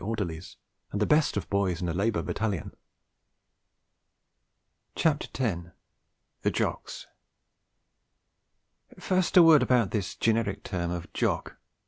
[0.03, 0.57] orderlies
[0.91, 2.73] and the best of boys in a Labour Battalion.
[4.95, 7.05] THE JOCKS
[8.99, 11.55] First a word about this generic term of 'Jock.'